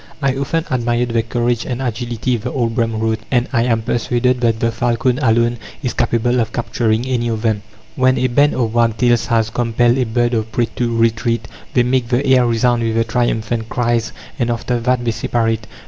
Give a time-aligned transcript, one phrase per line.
[0.19, 4.41] "I often admired their courage and agility," the old Brehm wrote, "and I am persuaded
[4.41, 7.61] that the falcon alone is capable of capturing any of them....
[7.95, 12.07] When a band of wagtails has compelled a bird of prey to retreat, they make
[12.09, 15.67] the air resound with their triumphant cries, and after that they separate."